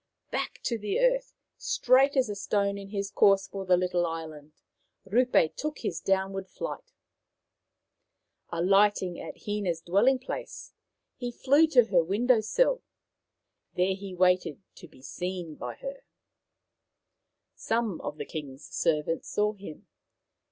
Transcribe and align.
Back 0.31 0.61
to 0.63 0.79
the 0.79 0.97
earth, 0.97 1.35
straight 1.59 2.17
as 2.17 2.27
a 2.27 2.33
stone 2.35 2.75
in 2.79 2.89
his 2.89 3.11
course 3.11 3.47
for 3.47 3.67
the 3.67 3.77
little 3.77 4.07
island, 4.07 4.53
Rupe 5.05 5.55
took 5.55 5.77
his 5.77 5.99
down 5.99 6.31
ward 6.31 6.47
flight. 6.49 6.91
Alighting 8.49 9.19
at 9.19 9.43
Hina's 9.45 9.79
dwelling 9.79 10.17
place, 10.17 10.73
he 11.17 11.31
flew 11.31 11.67
to 11.67 11.85
her 11.85 12.03
window 12.03 12.39
sill. 12.41 12.81
There 13.75 13.93
he 13.93 14.15
waited 14.15 14.63
to 14.77 14.87
be 14.87 15.03
seen 15.03 15.53
by 15.53 15.75
her. 15.75 16.03
fo 17.53 17.61
Maoriland 17.61 17.61
Fairy 17.61 17.61
Tales 17.61 17.61
Some 17.93 18.01
of 18.01 18.17
the 18.17 18.25
king's 18.25 18.67
servants 18.69 19.29
saw 19.29 19.53
him. 19.53 19.85